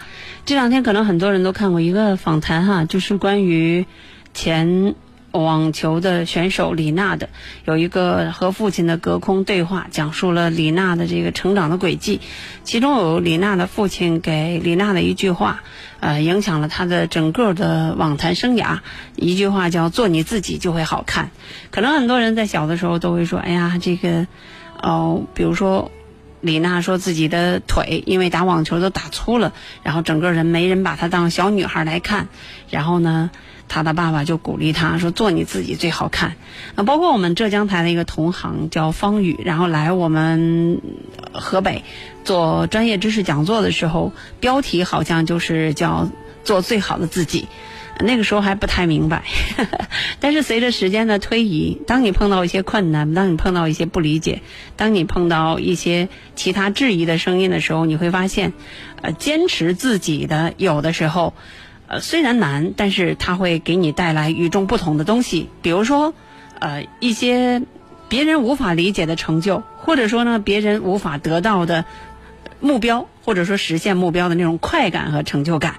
[0.45, 3.88] 这两天可能很多人都看过一个访谈哈，就是关于
[4.36, 4.93] 前
[5.32, 7.30] 网球的选手李娜的，
[7.66, 12.22] 有一个和父亲的隔空对话，讲述了李娜的这个成长的轨迹。
[12.64, 15.64] 其中有李娜的父亲给李娜的一句话，
[16.01, 18.82] 呃，影响了她的整个的网坛生涯。
[19.16, 21.32] 一句话叫“做你自己就会好看”。
[21.72, 24.28] 可能很多人在小的时候都会说：“哎呀，这个。”
[24.84, 25.91] 哦，比如说，
[26.43, 32.27] 李娜说自己的腿因为打网球都打粗了，然后整个人没人把她当小女孩来看，
[32.69, 33.31] 然后呢，
[33.69, 36.35] 她的爸爸就鼓励她说做你自己最好看。
[36.75, 40.81] 那，包括我们浙江台的一个同行叫方宇，然后来我们
[41.31, 41.85] 河北
[42.25, 46.09] 做专业知识讲座的时候，标题好像就是叫
[46.43, 47.47] 做最好的自己。
[47.99, 49.23] 那个时候还不太明白，
[50.19, 54.41] 但是随着时间的推移，当你碰到一些困难，当你碰到一些不理解，
[54.75, 58.53] 当你碰到一些其他质疑的声音的时候，你会发现，
[59.01, 61.33] 呃，坚持自己的有的时候，
[61.87, 65.49] 呃，虽然难，但是它会给你带来与众不同的东西。
[65.61, 66.13] 比如说，
[66.59, 67.61] 呃，一些
[68.09, 71.85] 别人无法理解的成就，或者说呢，别人无法得到的
[72.59, 75.75] 目标，或者说实现目标的那种快感和成就感。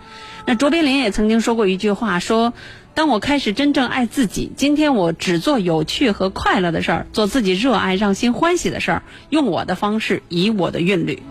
[0.47, 2.53] 那卓别林也曾经说过一句话，说
[2.93, 11.23] ：“当我开始真正爱自己，今天我只做有趣和快乐的事儿，做自己热爱、让心欢喜的事儿，用我的方式，以我的韵律。”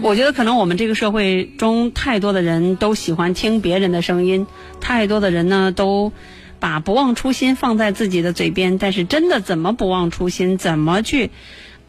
[0.00, 4.48] 我觉得可能我们这个社会中太多的人都喜欢听别人的声音，
[4.80, 6.10] 太多的人呢都
[6.58, 11.30] 把不忘初心放在自己的嘴边，但是真的怎么不忘初心，怎么去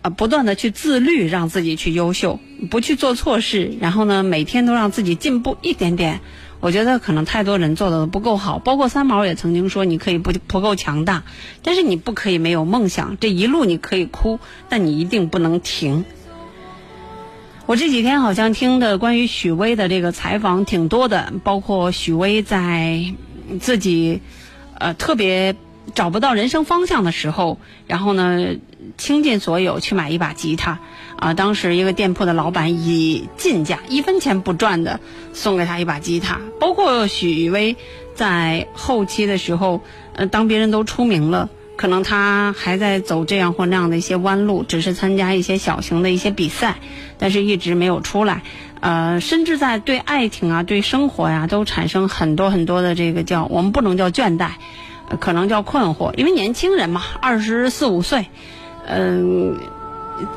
[0.03, 2.39] 啊，不断的去自律，让自己去优秀，
[2.69, 6.19] 不去做错事，然后呢，每天都让自己进步一点点。
[6.59, 11.23] 我觉得可能太多人做的不够好，包括三毛也曾经说，你可以不不够强大，
[11.61, 13.17] 但是你不可以没有梦想。
[13.19, 14.39] 这一路你可以哭，
[14.69, 16.05] 但你一定不能停。
[17.65, 23.13] 我这几天好像听的关于许巍的这个采访挺多的，包括许巍在
[23.61, 24.21] 自己
[24.77, 25.55] 呃特别
[25.93, 27.57] 找不到人生方向的时候，
[27.87, 28.55] 然后呢
[28.97, 30.79] 倾尽所有去买一把吉他。
[31.17, 34.99] 啊，当时一个店铺的老板以进价一分钱不赚的
[35.31, 37.77] 送给他一把吉他，包括许巍
[38.13, 39.79] 在后期的时候，
[40.15, 46.75] 呃，当别人都出名了，可能他还在走这样或那样的一些弯路，只是参加一些小型的一些比赛，
[47.17, 48.41] 但是一直没有出来，
[48.81, 54.49] 呃，甚至在对爱情啊、对生活呀，都产生很多很多的这个叫我们不能叫倦怠，
[55.19, 58.27] 可能叫困惑，因为年轻人嘛，二十四五岁，
[58.87, 59.57] 嗯。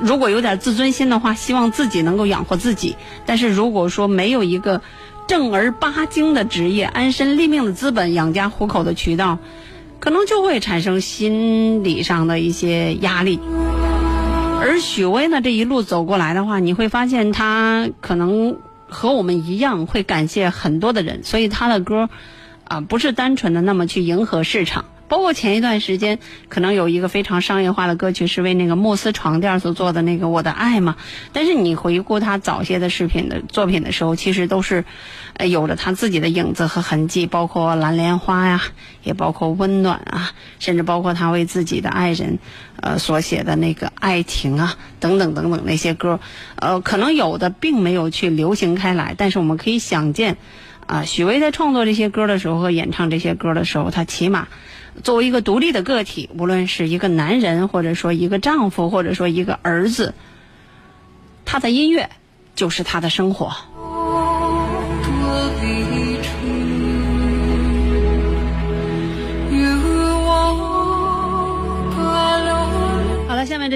[0.00, 2.96] 如果有点自尊心的话，希望自己能够养活自己。
[3.26, 4.80] 但是如果说没有一个
[5.28, 9.38] 正儿八经的职业、安身立命的资本、养家糊口的渠道，
[10.00, 13.38] 可能就会产生心理上的一些压力。
[14.60, 18.56] 而许巍呢，这一路走过来的话，你会发现他可能
[18.88, 22.08] 和我们一样，会感谢很多的人，所以他的歌
[22.66, 24.84] 啊，不是单纯的那么去迎合市场。
[25.08, 30.96] 包括前一段时间，可能有一个非常商业化的歌曲，是为那个慕斯床垫所做的那个《我的爱》嘛。
[31.32, 34.84] 但是你回顾他早些的视频的作品的时候，其实都是，
[35.34, 38.60] 呃，有着他自己的影子和痕迹，包括《蓝莲花》呀，
[39.04, 42.40] 也包括《温暖》啊，甚至包括他为自己的爱人，
[42.80, 46.18] 呃，所写的那个《爱情》啊，等等等等那些歌，
[46.56, 50.36] 呃，可能有的并没有去流行开来，但是我们可以想见，
[50.86, 54.48] 啊，许巍在创作这些歌的时候和演唱这些歌的时候，他起码。
[55.02, 60.14] 作为一个独立的个体，无论是一个男人，或者说一个丈夫，或者说一个儿子，
[61.44, 62.08] 他的音乐
[62.54, 63.54] 就是他的生活。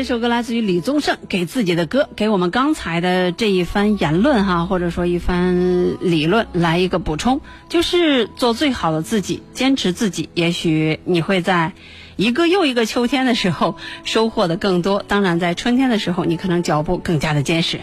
[0.01, 11.75] 这首歌来自于李宗盛给自己的歌，给我们刚才的这一番言论哈，或者说一番理论来一个补充，就是做最好的自己，坚持自己，也许你会在
[12.17, 15.05] 一个又一个秋天的时候收获的更多。
[15.07, 17.81] 当然，在春天的时候，你可能脚步更加的坚实。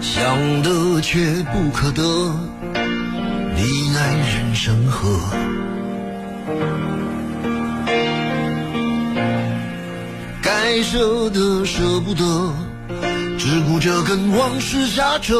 [0.00, 1.18] 想得却
[1.52, 2.02] 不可得，
[3.56, 5.18] 你奈人生何？
[10.72, 12.54] 该舍的舍不得，
[13.36, 15.34] 只顾着跟往事瞎扯。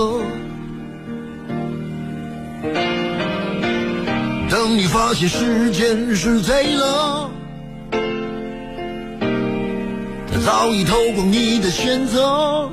[4.50, 7.30] 等你发现时间是贼了，
[10.32, 12.68] 他早已偷光你的选择。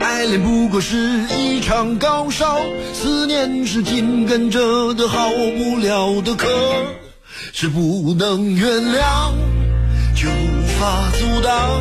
[0.00, 0.96] 爱恋不过是
[1.38, 2.58] 一场高烧，
[2.94, 6.46] 思念是紧跟着的好不了的咳，
[7.52, 9.57] 是不能原谅。
[10.20, 11.80] 就无法阻挡，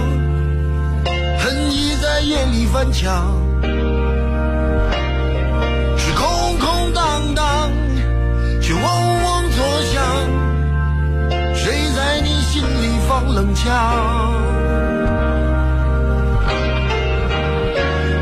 [1.39, 3.33] 恨意在夜里翻墙，
[5.97, 7.71] 是空空荡荡，
[8.61, 10.03] 却嗡嗡作响。
[11.55, 13.73] 谁在你心里放冷枪？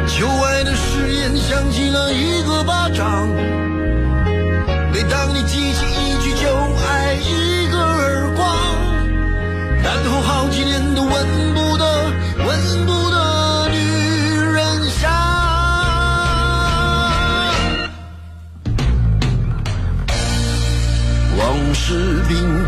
[0.08, 3.28] 旧爱的誓言响起了一个巴掌，
[21.88, 22.65] 士兵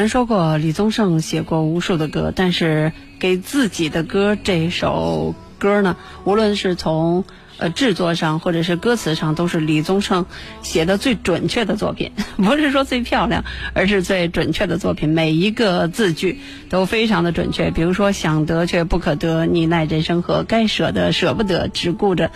[0.00, 7.24] 人说过李宗盛写过无数的歌，但是给自己的歌这首歌呢，无论是从
[7.58, 10.24] 呃制作上或者是歌词上，都是李宗盛
[10.62, 12.12] 写的最准确的作品。
[12.38, 13.44] 不是说最漂亮，
[13.74, 16.40] 而是最准确的作品，每一个字句
[16.70, 17.70] 都非常的准确。
[17.70, 20.44] 比如说“想得却不可得，你奈人生何？
[20.44, 22.30] 该舍得舍不得，只顾着。”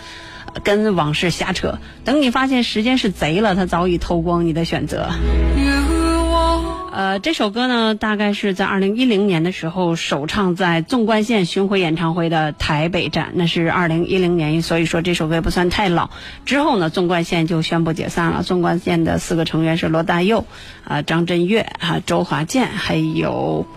[0.63, 5.09] 跟往事瞎扯，等你发现时间是贼了，他早已偷光你的选择。
[6.95, 16.09] 呃，这首歌呢，大概是在二零一零年的时候首唱在纵贯线巡回演唱会的台北站，那是二零一零年，所以说这首歌也不算太老。
[16.45, 18.43] 之后呢，纵贯线就宣布解散了。
[18.43, 20.45] 纵贯线的四个成员是罗大佑、
[20.85, 23.67] 啊、张震岳、啊周华健，还有。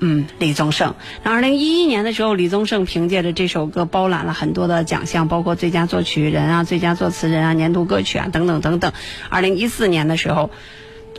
[0.00, 0.94] 嗯，李宗盛。
[1.22, 8.90] 那二零一一年的时候，李宗盛凭借着这首歌包揽了很多的奖项，包括最佳作曲人啊、最佳作词人啊、年度歌曲啊等等等等。
[9.28, 10.48] 二零一四年的时候。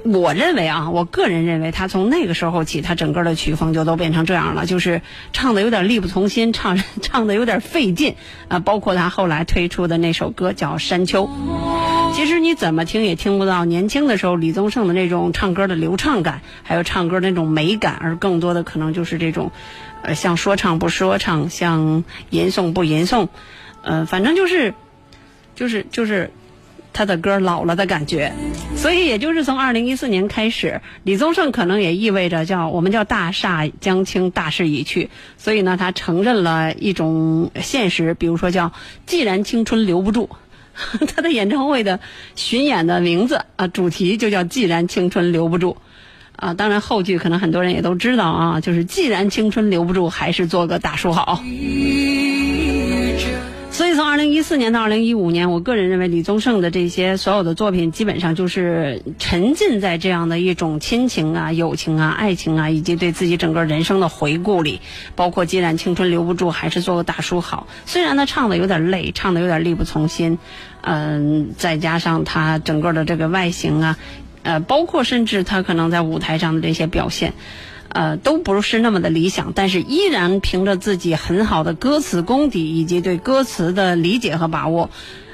[0.06, 5.02] 我认为啊，我个人认为，他从那个时候起，他整个的曲风就都变成这样了，就是
[5.34, 8.16] 唱的有点力不从心，唱唱的有点费劲
[8.48, 8.60] 啊。
[8.60, 11.28] 包括他后来推出的那首歌叫《山丘》，
[12.16, 19.52] 其实你怎么听也听不到年轻的时候李宗盛的那种唱歌的流畅感，还有唱歌那种美感，而更多的可能就是这种，
[20.04, 23.30] 呃，像说唱不说唱，像吟诵不吟诵，
[23.82, 24.76] 呃，反正就是，
[25.56, 26.32] 就是就是。
[26.96, 28.32] 他的歌老了的感觉，
[28.78, 35.10] 所以也就是从二零一四年开始，李宗盛可能也意味着叫我们叫大厦将倾，大势已去。
[35.38, 38.72] 所以呢，他承认了一种现实，比如说叫
[39.06, 40.30] 既然青春留不住，
[41.14, 42.00] 他的演唱会的
[42.38, 45.76] 巡演的名字啊，主题就叫既然青春留不住。
[46.38, 51.44] 啊，当然后句可能很多人也都知道啊，就是既然青春留不住，还是做个大叔好。
[53.76, 64.80] 所以从二零一四年到二零一五年，我个人认为李宗盛的这些所有的作品，基本上就是沉浸在这样的一种亲情啊、友情啊、爱情啊，以及对自己整个人生的回顾里。
[65.18, 67.68] 包括既然青春留不住，还是做个大叔好。
[67.86, 70.40] 虽然他唱的有点累，唱的有点力不从心，
[70.80, 73.98] 嗯，再加上他整个的这个外形啊，
[74.44, 77.34] 呃，包括甚至他可能在舞台上的这些表现。
[77.96, 84.90] 呃，都不是那么的理想，但是依然凭着自己很好的歌词功底以及对歌词的理解和把握，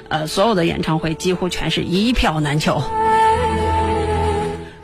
[0.06, 2.80] 呃，所有的演唱会几乎全是一票难求。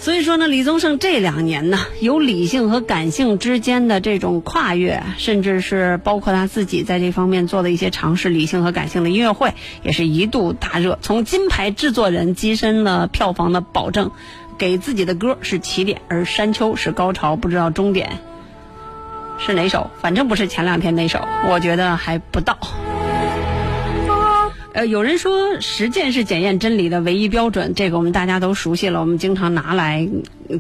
[0.01, 9.55] 所以说呢，李宗盛这两年呢，有理性和感性之间的这种跨越，甚至是包括他自己在这方面做的一些尝试，理性和感性的音乐会
[9.85, 14.11] 也是一度大热，从金牌制作人跻身了票房的保证。
[14.59, 18.18] 给自己的歌是起点，而山丘是高潮，不知道终点
[19.38, 22.59] 是哪首，反正不是前两天那首，我觉得还不到。
[24.74, 30.09] 呃，有人说实践是检验真理的唯一标准，这个我们大家都熟悉了，我们经常拿来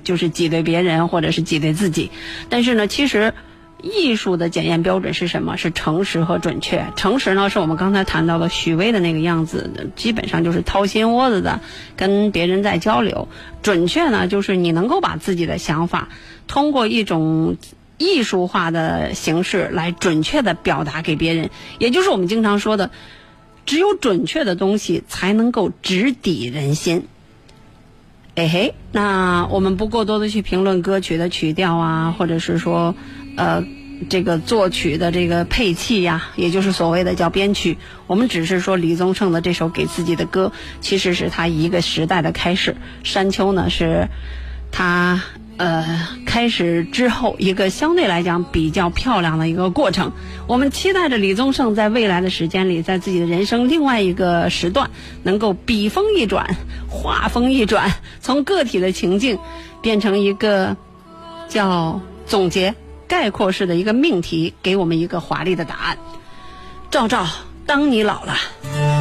[0.02, 2.10] 就是挤兑别人或者是挤兑自己。
[2.48, 3.34] 但是呢，其实
[3.82, 5.56] 艺术的检验标准是什么？
[5.56, 6.86] 是诚实和准确。
[6.96, 11.60] 诚实呢，是我们刚才谈到的许巍的那个样子，基本上就是掏心窝子的
[11.96, 13.28] 跟别人在交流。
[13.62, 16.08] 准确呢，就是你能够把自己的想法
[16.46, 17.56] 通过一种
[17.98, 22.90] 艺术化的形式来准确的表达给别人，也就是我们经常说的，
[23.66, 27.06] 只有准确的东西才能够直抵人心。
[28.34, 32.94] 哎嘿，那我们不过多的去评论歌曲的曲调啊，或者是说，
[33.38, 33.64] 呃，
[34.10, 37.78] 这个作曲的这个配器呀，也就是所谓的叫编曲。
[38.08, 42.76] 我们只是说李宗盛的这首给自己的歌，其实是他一个时代的开始。
[43.04, 44.08] 山丘呢，是
[44.72, 45.22] 他
[45.56, 50.12] 呃开始之后一个相对来讲比较漂亮的一个过程。
[50.48, 54.90] 我们期待着李宗盛在未来的时间里，在自己的人生另外一个时段，
[55.22, 56.56] 能够笔锋一转，
[56.88, 59.38] 画风一转，从个体的情境
[59.80, 60.76] 变成一个
[61.48, 62.74] 叫总结。
[63.08, 65.98] 概括式的一个命题，给我们一个华丽的答案。
[66.90, 67.26] 赵赵，
[67.66, 68.97] 当你老了。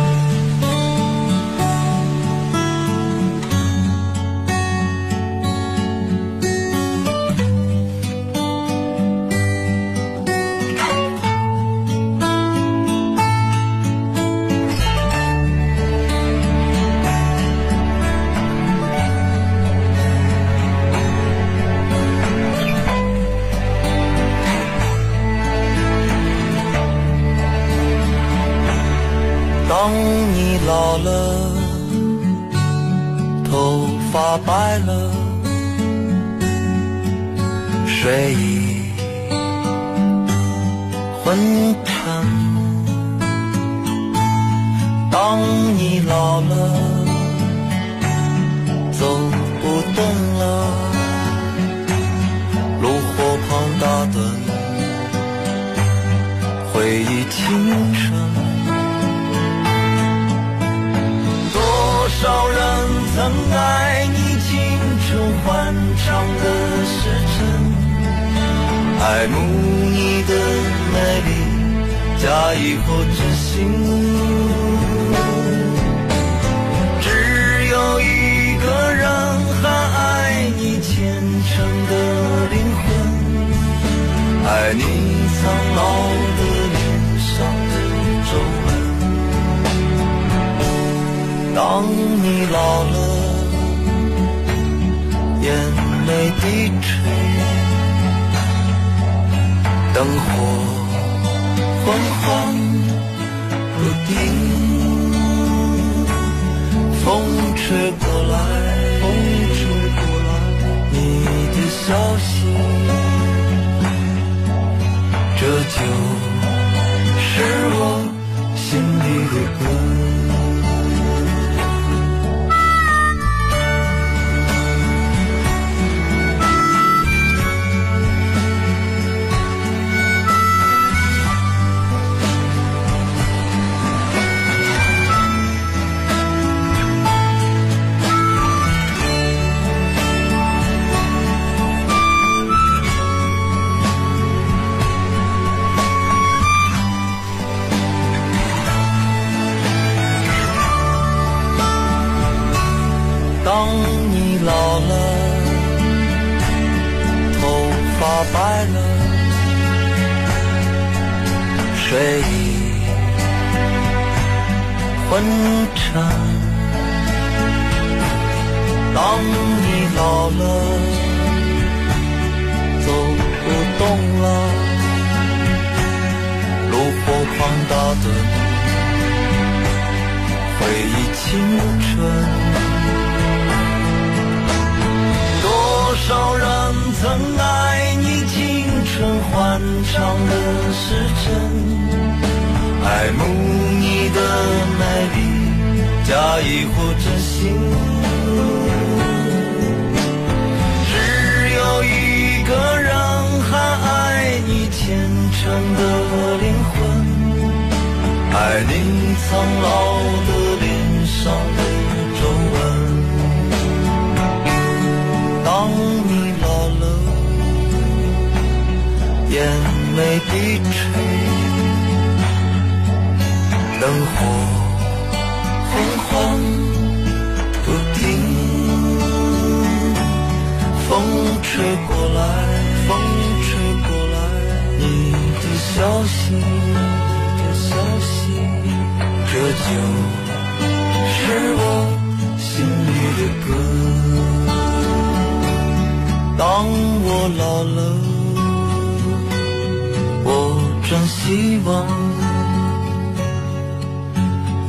[251.27, 251.85] 希望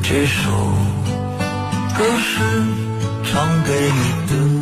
[0.02, 0.50] 这首
[1.96, 2.40] 歌是
[3.22, 4.57] 唱给你的。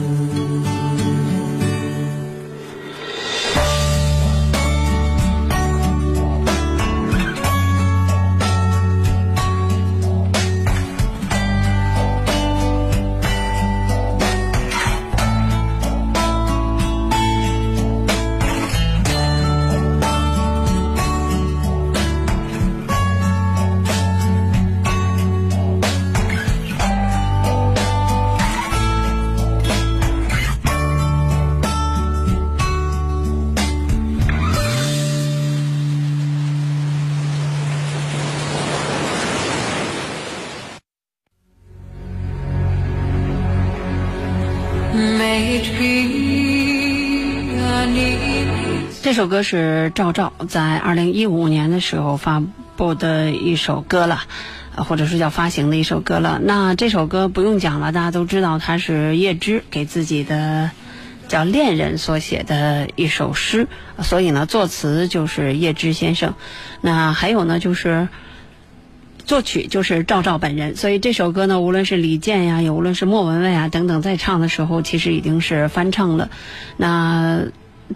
[49.27, 52.41] 首歌是赵照在二零一五年的时候发
[52.77, 54.20] 布的一首歌了，
[54.77, 56.41] 或者是叫发行的一首歌了。
[56.41, 60.70] 那这首歌不用讲了，大家都知道，它是叶芝给自己的
[61.27, 63.66] 叫恋人所写的一首诗，
[64.01, 66.35] 所以呢，作词就是叶芝先生。
[66.81, 68.07] 那还有呢，就是
[69.24, 70.77] 作曲就是赵照本人。
[70.77, 76.31] 所以这首歌呢，无论是李健呀，也无论是莫文蔚啊等等，在唱的时候，其实已经是翻唱了。
[76.77, 77.47] 那。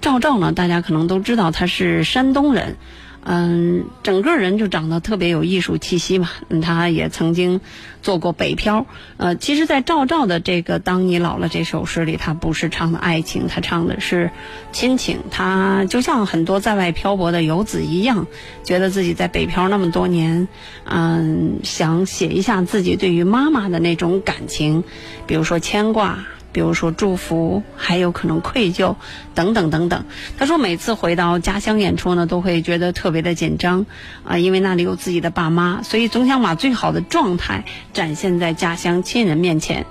[0.01, 2.77] 赵照呢，大家可能都知道他是山东人，
[3.25, 6.31] 嗯，整个人就长得特别有艺术气息嘛。
[6.63, 7.61] 他也曾经
[8.01, 8.87] 做过北漂。
[9.17, 14.31] 呃，其实，在赵照的这个《当你老了》这首诗里，他不是唱的爱情，他唱的是
[14.73, 15.19] 亲情。
[15.31, 18.27] 他就像很多在外漂泊的游子一样，
[18.65, 20.49] 觉得自己在北漂那么多年，
[20.85, 24.85] 嗯，想写一下自己对于妈妈的那种感情，
[25.27, 26.21] 比如说牵挂。
[26.53, 28.97] 比如说祝福，还有可能愧疚，
[29.35, 30.05] 等等等等。
[30.39, 33.87] 他说每次回到家乡演出呢，都会觉得特别的紧张，
[34.25, 39.87] 啊，因为那里有自己的爸妈，所以总想把最好的状态展现在家乡亲人面前。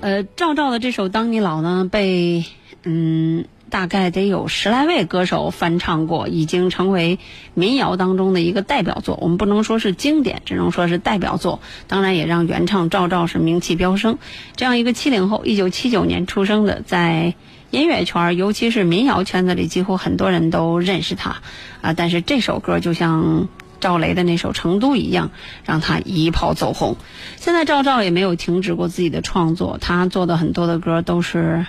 [0.00, 2.44] 呃，赵照的这首《当你老》呢，被
[2.82, 3.44] 嗯。
[3.74, 7.18] 大概得有十来位歌手翻唱过，已经成为
[7.54, 9.18] 民谣当中的一个代表作。
[9.20, 11.58] 我们不能说是经典，只能说是代表作。
[11.88, 14.18] 当然，也让原唱赵照是名气飙升。
[14.54, 17.34] 这样一个七零后，一九七九年出生的，在
[17.72, 21.38] 音乐圈，尤其是民谣圈子里，几乎很多人都认识他。
[21.82, 23.48] 啊，但是这首歌就像
[23.80, 25.32] 赵雷的那首《成都》一样，
[25.64, 26.96] 让他一炮走红。
[27.38, 31.66] 现在赵照也没有停止过自己的创作，他做的很多的歌都是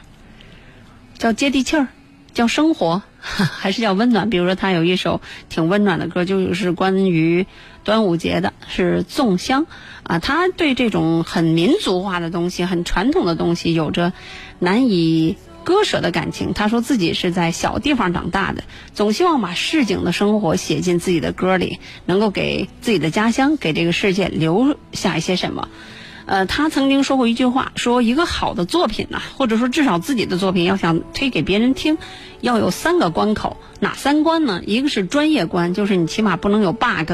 [1.17, 1.87] 叫接地气儿。
[2.33, 4.29] 叫生活， 还是叫温暖？
[4.29, 7.47] 比如说，他有一首挺温暖的歌，就是关于
[7.85, 9.63] 端午节的，是《粽香》
[10.03, 10.19] 啊。
[10.19, 14.11] 他对这种很民族化的东西、很传统的东西，有着
[14.59, 16.51] 难以割舍的感情。
[16.53, 25.69] 他说自己是在小地方长大的，总希望把市井的生活写进自己的歌里，能够给自己的家乡、给这个世界留下一些什么。
[26.25, 31.97] 呃，他曾经说过一句话，说一个好的作品呢，或者说至少自己的作品要想推给别人听，
[32.41, 34.61] 要有三个关口，哪三关呢？
[34.65, 37.11] 一个是专业关，就是你起码不能有 bug，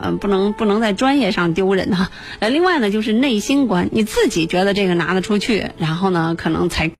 [0.00, 2.10] 嗯，不能不能在专业上丢人哈。
[2.40, 6.90] 呃，另外呢就是内心关，你自己觉得这个拿得出去，然后呢可能才。